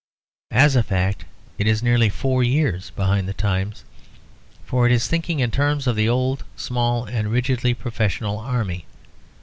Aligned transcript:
As 0.49 0.75
a 0.75 0.81
fact 0.81 1.25
it 1.59 1.67
is 1.67 1.83
nearly 1.83 2.09
four 2.09 2.41
years 2.41 2.89
behind 2.89 3.27
the 3.27 3.35
times, 3.35 3.83
for 4.65 4.87
it 4.87 4.91
is 4.91 5.05
thinking 5.05 5.39
in 5.41 5.51
terms 5.51 5.85
of 5.85 5.95
the 5.95 6.09
old 6.09 6.43
small 6.55 7.05
and 7.05 7.29
rigidly 7.29 7.75
professional 7.75 8.39
army. 8.39 8.87